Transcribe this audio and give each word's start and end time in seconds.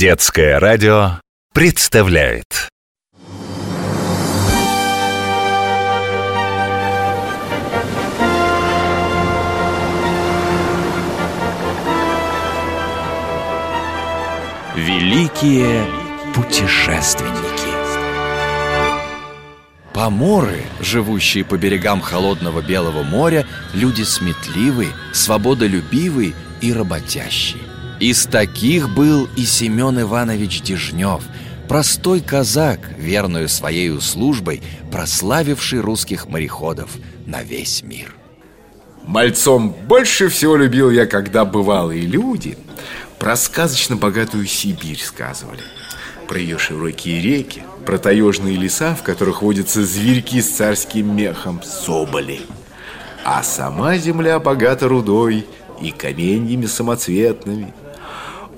Детское 0.00 0.58
радио 0.58 1.20
представляет 1.52 2.70
Великие 14.74 15.84
путешественники 16.34 17.34
Поморы, 19.92 20.62
живущие 20.80 21.44
по 21.44 21.58
берегам 21.58 22.00
холодного 22.00 22.62
Белого 22.62 23.02
моря, 23.02 23.44
люди 23.74 24.00
сметливые, 24.04 24.92
свободолюбивые 25.12 26.32
и 26.62 26.72
работящие. 26.72 27.69
Из 28.00 28.24
таких 28.26 28.94
был 28.94 29.28
и 29.36 29.44
Семен 29.44 30.00
Иванович 30.00 30.62
Дежнев, 30.62 31.22
простой 31.68 32.20
казак, 32.20 32.80
верную 32.96 33.48
своей 33.48 34.00
службой, 34.00 34.62
прославивший 34.90 35.80
русских 35.80 36.26
мореходов 36.26 36.90
на 37.26 37.42
весь 37.42 37.82
мир. 37.82 38.14
Мальцом 39.04 39.70
больше 39.86 40.28
всего 40.28 40.56
любил 40.56 40.90
я, 40.90 41.06
когда 41.06 41.44
бывалые 41.44 42.02
люди 42.02 42.56
про 43.18 43.36
сказочно 43.36 43.96
богатую 43.96 44.46
Сибирь 44.46 45.00
сказывали– 45.00 45.62
про 46.30 46.38
ее 46.38 46.58
широкие 46.58 47.20
реки, 47.20 47.64
про 47.84 47.98
таежные 47.98 48.56
леса, 48.56 48.94
в 48.94 49.02
которых 49.02 49.42
водятся 49.42 49.84
зверьки 49.84 50.40
с 50.40 50.48
царским 50.48 51.16
мехом, 51.16 51.60
соболи. 51.64 52.42
А 53.24 53.42
сама 53.42 53.96
земля 53.96 54.38
богата 54.38 54.86
рудой 54.86 55.44
и 55.82 55.90
каменьями 55.90 56.66
самоцветными. 56.66 57.74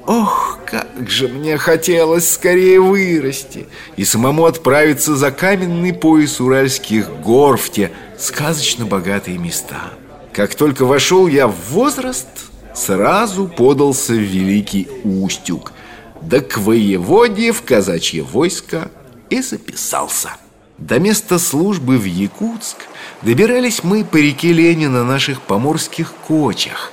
Ох, 0.06 0.58
как 0.66 1.08
же 1.08 1.28
мне 1.28 1.56
хотелось 1.58 2.30
скорее 2.30 2.80
вырасти 2.80 3.66
и 3.96 4.04
самому 4.04 4.46
отправиться 4.46 5.16
за 5.16 5.30
каменный 5.30 5.92
пояс 5.92 6.40
уральских 6.40 7.08
гор 7.20 7.56
в 7.56 7.70
те 7.70 7.92
сказочно 8.18 8.84
богатые 8.86 9.38
места. 9.38 9.92
Как 10.32 10.54
только 10.54 10.84
вошел 10.84 11.28
я 11.28 11.46
в 11.46 11.54
возраст, 11.70 12.26
сразу 12.74 13.46
подался 13.46 14.12
в 14.12 14.16
Великий 14.16 14.88
Устюг– 15.04 15.72
да 16.22 16.40
к 16.40 16.56
воеводе 16.58 17.52
в 17.52 17.62
казачье 17.62 18.22
войско 18.22 18.90
и 19.28 19.42
записался. 19.42 20.36
До 20.78 20.98
места 20.98 21.38
службы 21.38 21.98
в 21.98 22.04
Якутск 22.04 22.76
добирались 23.22 23.84
мы 23.84 24.04
по 24.04 24.16
реке 24.16 24.52
Лени 24.52 24.86
на 24.86 25.04
наших 25.04 25.42
поморских 25.42 26.12
кочах. 26.26 26.92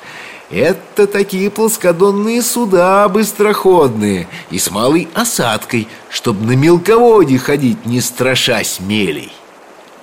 Это 0.49 1.05
такие 1.05 1.51
плоскодонные 1.51 2.41
суда 2.41 3.07
быстроходные 3.07 4.27
и 4.49 4.57
с 4.57 4.71
малой 4.71 5.07
осадкой, 5.13 5.87
чтобы 6.09 6.43
на 6.43 6.55
мелководье 6.55 7.37
ходить, 7.37 7.85
не 7.85 8.01
страшась 8.01 8.79
мелей. 8.79 9.31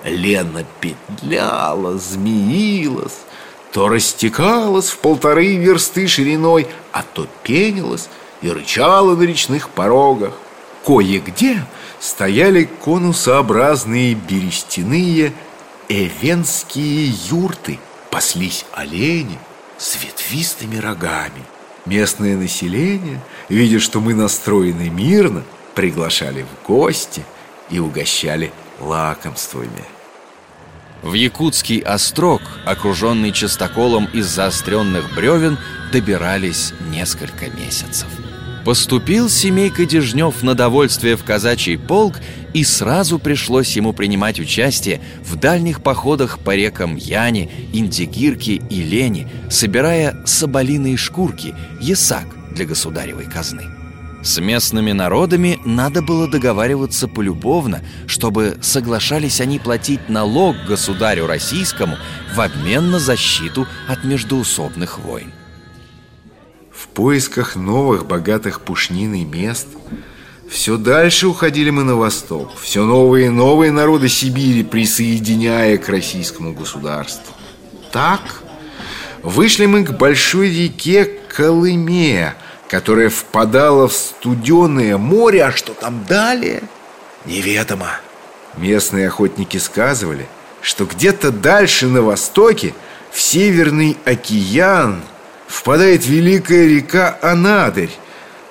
Лена 0.05 0.63
петляла, 0.79 1.97
змеилась, 1.97 3.17
то 3.73 3.89
растекалась 3.89 4.89
в 4.89 4.99
полторы 4.99 5.57
версты 5.57 6.07
шириной, 6.07 6.67
а 6.93 7.03
то 7.03 7.27
пенилась 7.43 8.07
и 8.41 8.49
рычала 8.49 9.17
на 9.17 9.23
речных 9.23 9.67
порогах. 9.67 10.33
Кое-где 10.85 11.65
стояли 11.99 12.69
конусообразные 12.85 14.13
берестяные 14.13 15.33
эвенские 15.89 17.13
юрты, 17.29 17.79
паслись 18.09 18.65
олени 18.71 19.37
с 19.77 20.03
ветвистыми 20.03 20.77
рогами. 20.77 21.43
Местное 21.85 22.35
население, 22.35 23.21
видя, 23.49 23.79
что 23.79 23.99
мы 23.99 24.13
настроены 24.13 24.89
мирно, 24.89 25.43
приглашали 25.75 26.43
в 26.43 26.67
гости 26.67 27.23
и 27.69 27.79
угощали 27.79 28.51
лакомствами. 28.79 29.85
В 31.03 31.13
якутский 31.13 31.79
острог, 31.79 32.41
окруженный 32.65 33.31
частоколом 33.31 34.05
из 34.13 34.25
заостренных 34.25 35.13
бревен, 35.15 35.57
добирались 35.91 36.73
несколько 36.89 37.49
месяцев. 37.49 38.07
Поступил 38.67 39.29
семейка 39.29 39.85
Дежнев 39.85 40.43
на 40.43 40.53
довольствие 40.53 41.15
в 41.15 41.23
казачий 41.23 41.77
полк, 41.77 42.15
и 42.53 42.65
сразу 42.65 43.17
пришлось 43.17 43.77
ему 43.77 43.93
принимать 43.93 44.41
участие 44.41 44.99
в 45.23 45.37
дальних 45.37 45.81
походах 45.81 46.37
по 46.39 46.53
рекам 46.53 46.97
Яне, 46.97 47.49
Индигирке 47.71 48.55
и 48.55 48.83
Лени, 48.83 49.29
собирая 49.49 50.21
соболиные 50.25 50.97
шкурки, 50.97 51.55
ясак 51.79 52.25
для 52.51 52.65
государевой 52.65 53.23
казны. 53.23 53.63
С 54.21 54.37
местными 54.37 54.91
народами 54.91 55.59
надо 55.63 56.01
было 56.01 56.29
договариваться 56.29 57.07
полюбовно, 57.07 57.79
чтобы 58.05 58.57
соглашались 58.59 59.39
они 59.39 59.59
платить 59.59 60.09
налог 60.09 60.57
государю 60.67 61.25
российскому 61.25 61.95
в 62.35 62.41
обмен 62.41 62.91
на 62.91 62.99
защиту 62.99 63.65
от 63.87 64.03
междуусобных 64.03 64.99
войн 64.99 65.31
поисках 66.87 67.55
новых 67.55 68.05
богатых 68.05 68.61
пушниной 68.61 69.23
мест 69.23 69.67
все 70.47 70.77
дальше 70.77 71.27
уходили 71.27 71.71
мы 71.71 71.83
на 71.83 71.95
восток, 71.95 72.51
все 72.61 72.85
новые 72.85 73.27
и 73.27 73.29
новые 73.29 73.71
народы 73.71 74.07
Сибири 74.07 74.63
присоединяя 74.63 75.77
к 75.77 75.89
российскому 75.89 76.53
государству. 76.53 77.33
Так 77.91 78.21
вышли 79.23 79.65
мы 79.65 79.83
к 79.83 79.91
большой 79.91 80.49
реке 80.49 81.05
Колыме, 81.35 82.35
которая 82.69 83.09
впадала 83.09 83.87
в 83.87 83.93
студеное 83.93 84.97
море, 84.97 85.45
а 85.45 85.51
что 85.51 85.73
там 85.73 86.05
далее, 86.07 86.61
неведомо. 87.25 87.99
Местные 88.55 89.07
охотники 89.07 89.57
сказывали, 89.57 90.27
что 90.61 90.85
где-то 90.85 91.31
дальше 91.31 91.87
на 91.87 92.03
востоке 92.03 92.73
в 93.11 93.19
Северный 93.19 93.97
океан– 94.05 95.01
впадает 95.47 96.05
великая 96.05 96.67
река 96.67 97.17
Анадырь, 97.21 97.91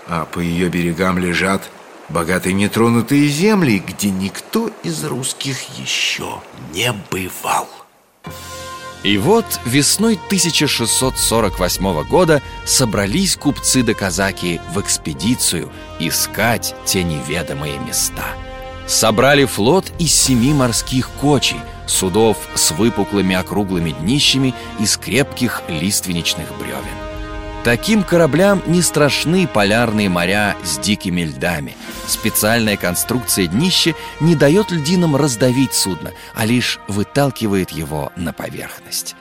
а 0.06 0.24
по 0.24 0.40
ее 0.40 0.68
берегам 0.68 1.18
лежат 1.18 1.70
богатые 2.08 2.54
нетронутые 2.54 3.28
земли, 3.28 3.82
где 3.86 4.10
никто 4.10 4.70
из 4.82 5.04
русских 5.04 5.56
еще 5.78 6.40
не 6.72 6.92
бывал. 7.10 7.68
И 9.02 9.18
вот 9.18 9.44
весной 9.64 10.18
1648 10.26 12.08
года 12.08 12.42
собрались 12.64 13.36
купцы 13.36 13.82
да 13.82 13.94
казаки 13.94 14.60
в 14.72 14.80
экспедицию 14.80 15.70
искать 16.00 16.74
те 16.84 17.04
неведомые 17.04 17.78
места. 17.78 18.24
Собрали 18.88 19.44
флот 19.44 19.92
из 19.98 20.12
семи 20.12 20.52
морских 20.52 21.10
кочей– 21.10 21.60
судов 21.86 22.36
с 22.54 22.72
выпуклыми 22.72 23.34
округлыми 23.34 23.90
днищами 23.90 24.54
из 24.78 24.96
крепких 24.96 25.62
лиственничных 25.68 26.46
бревен. 26.58 27.06
Таким 27.64 28.04
кораблям 28.04 28.62
не 28.68 28.80
страшны 28.80 29.48
полярные 29.48 30.08
моря 30.08 30.56
с 30.62 30.78
дикими 30.78 31.22
льдами. 31.22 31.76
Специальная 32.06 32.76
конструкция 32.76 33.48
днища 33.48 33.94
не 34.20 34.36
дает 34.36 34.70
льдинам 34.70 35.16
раздавить 35.16 35.74
судно, 35.74 36.12
а 36.36 36.46
лишь 36.46 36.78
выталкивает 36.86 37.70
его 37.70 38.12
на 38.14 38.32
поверхность. 38.32 39.16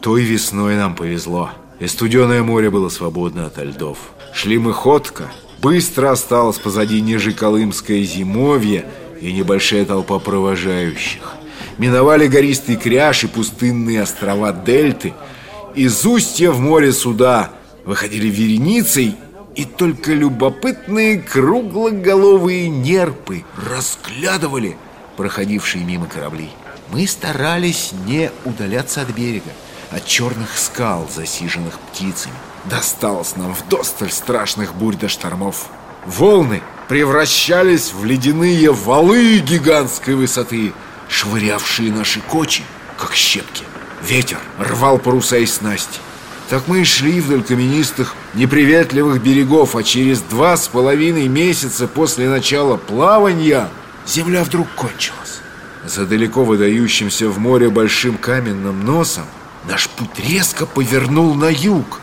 Той 0.00 0.22
весной 0.22 0.76
нам 0.76 0.94
повезло. 0.94 1.50
И 1.80 1.86
студеное 1.86 2.42
море 2.42 2.70
было 2.70 2.88
свободно 2.88 3.44
от 3.44 3.58
льдов. 3.58 3.98
Шли 4.32 4.56
мы 4.56 4.72
ходко. 4.72 5.30
Быстро 5.60 6.12
осталось 6.12 6.58
позади 6.58 7.02
ниже 7.02 7.32
Колымское 7.32 8.02
зимовье– 8.04 8.86
и 9.20 9.32
небольшая 9.32 9.84
толпа 9.84 10.18
провожающих. 10.18 11.34
Миновали 11.78 12.26
гористый 12.26 12.76
кряж 12.76 13.24
и 13.24 13.26
пустынные 13.26 14.02
острова 14.02 14.52
Дельты. 14.52 15.14
Из 15.74 16.04
устья 16.06 16.50
в 16.50 16.60
море 16.60 16.92
суда 16.92 17.50
выходили 17.84 18.28
вереницей, 18.28 19.16
и 19.54 19.64
только 19.64 20.12
любопытные 20.12 21.18
круглоголовые 21.18 22.68
нерпы 22.68 23.44
разглядывали 23.56 24.76
проходившие 25.16 25.84
мимо 25.84 26.06
корабли. 26.06 26.50
Мы 26.90 27.06
старались 27.06 27.92
не 28.06 28.30
удаляться 28.44 29.00
от 29.00 29.10
берега, 29.10 29.50
от 29.90 30.04
черных 30.06 30.56
скал, 30.58 31.08
засиженных 31.14 31.78
птицами. 31.78 32.34
Досталось 32.64 33.36
нам 33.36 33.54
вдосталь 33.54 34.10
страшных 34.10 34.74
бурь 34.74 34.96
до 34.96 35.08
штормов. 35.08 35.68
Волны 36.04 36.62
превращались 36.88 37.92
в 37.92 38.04
ледяные 38.04 38.72
валы 38.72 39.38
гигантской 39.38 40.14
высоты, 40.14 40.72
швырявшие 41.08 41.92
наши 41.92 42.20
кочи, 42.20 42.62
как 42.96 43.14
щепки. 43.14 43.64
Ветер 44.02 44.38
рвал 44.58 44.98
паруса 44.98 45.38
и 45.38 45.46
снасти. 45.46 45.98
Так 46.48 46.68
мы 46.68 46.82
и 46.82 46.84
шли 46.84 47.20
вдоль 47.20 47.42
каменистых, 47.42 48.14
неприветливых 48.34 49.20
берегов, 49.20 49.74
а 49.74 49.82
через 49.82 50.20
два 50.20 50.56
с 50.56 50.68
половиной 50.68 51.26
месяца 51.26 51.88
после 51.88 52.28
начала 52.28 52.76
плавания 52.76 53.68
земля 54.06 54.44
вдруг 54.44 54.68
кончилась. 54.76 55.40
За 55.84 56.06
далеко 56.06 56.44
выдающимся 56.44 57.28
в 57.28 57.38
море 57.40 57.68
большим 57.68 58.16
каменным 58.16 58.84
носом 58.84 59.24
наш 59.68 59.88
путь 59.88 60.18
резко 60.18 60.66
повернул 60.66 61.34
на 61.34 61.48
юг, 61.48 62.00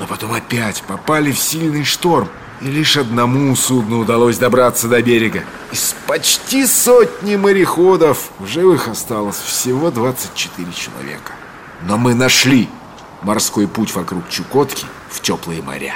Но 0.00 0.08
потом 0.08 0.32
опять 0.32 0.82
попали 0.82 1.30
в 1.30 1.38
сильный 1.38 1.84
шторм 1.84 2.28
И 2.60 2.66
лишь 2.66 2.96
одному 2.96 3.54
судну 3.56 4.00
удалось 4.00 4.38
добраться 4.38 4.88
до 4.88 5.02
берега 5.02 5.44
Из 5.72 5.94
почти 6.06 6.66
сотни 6.66 7.36
мореходов 7.36 8.30
в 8.38 8.46
живых 8.46 8.88
осталось 8.88 9.36
всего 9.36 9.90
24 9.90 10.72
человека 10.72 11.32
Но 11.82 11.98
мы 11.98 12.14
нашли 12.14 12.68
морской 13.22 13.66
путь 13.66 13.94
вокруг 13.94 14.28
Чукотки 14.28 14.86
в 15.10 15.20
теплые 15.20 15.62
моря 15.62 15.94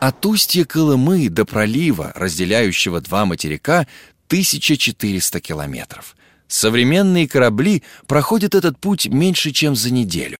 От 0.00 0.24
устья 0.26 0.64
Колымы 0.64 1.28
до 1.28 1.44
пролива, 1.44 2.12
разделяющего 2.14 3.00
два 3.00 3.24
материка, 3.26 3.86
1400 4.28 5.40
километров. 5.40 6.16
Современные 6.48 7.28
корабли 7.28 7.82
проходят 8.06 8.54
этот 8.54 8.78
путь 8.78 9.06
меньше, 9.06 9.50
чем 9.50 9.74
за 9.76 9.92
неделю. 9.92 10.36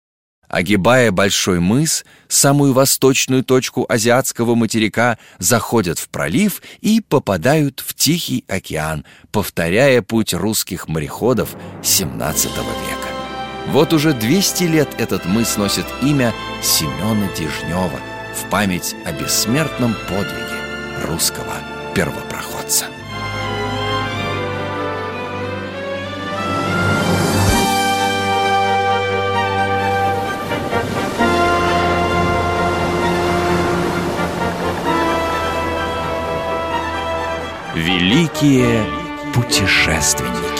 Огибая 0.54 1.10
Большой 1.10 1.58
мыс, 1.58 2.04
самую 2.28 2.74
восточную 2.74 3.42
точку 3.42 3.86
азиатского 3.88 4.54
материка, 4.54 5.18
заходят 5.40 5.98
в 5.98 6.08
пролив 6.08 6.62
и 6.80 7.00
попадают 7.00 7.82
в 7.84 7.92
Тихий 7.92 8.44
океан, 8.46 9.04
повторяя 9.32 10.00
путь 10.00 10.32
русских 10.32 10.86
мореходов 10.86 11.56
XVII 11.82 12.34
века. 12.44 13.08
Вот 13.66 13.92
уже 13.92 14.12
200 14.12 14.62
лет 14.64 14.88
этот 14.96 15.24
мыс 15.24 15.56
носит 15.56 15.86
имя 16.02 16.32
Семена 16.62 17.28
Дежнева 17.36 17.98
в 18.36 18.48
память 18.48 18.94
о 19.04 19.10
бессмертном 19.10 19.96
подвиге 20.08 21.08
русского 21.08 21.54
первопроходца. 21.96 22.84
Великие 37.94 38.84
путешественники. 39.32 40.53